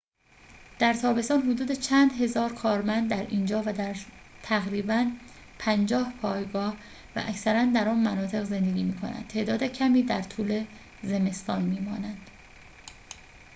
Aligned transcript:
در 0.79 0.93
تابستان 0.93 1.39
حدود 1.41 1.71
چند 1.71 2.11
هزار 2.11 2.53
کارمند 2.53 3.09
در 3.09 3.25
اینجا 3.27 3.63
و 3.65 3.73
در 3.73 3.95
تقریباً 4.43 5.11
پنجاه 5.59 6.13
پایگاه 6.21 6.77
و 7.15 7.23
اکثراً 7.27 7.65
در 7.65 7.89
آن 7.89 7.99
مناطق 7.99 8.43
زندگی 8.43 8.83
می‌کنند 8.83 9.27
تعداد 9.27 9.63
کمی 9.63 10.03
در 10.03 10.21
طول 10.21 10.65
زمستان 11.03 11.61
می‌مانند 11.63 12.29